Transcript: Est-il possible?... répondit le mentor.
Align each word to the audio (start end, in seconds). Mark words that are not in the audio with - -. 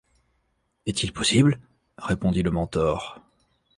Est-il 0.87 1.13
possible?... 1.13 1.59
répondit 1.99 2.41
le 2.41 2.49
mentor. 2.49 3.21